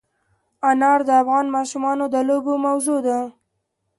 [0.69, 3.19] انار د افغان ماشومانو د لوبو موضوع ده.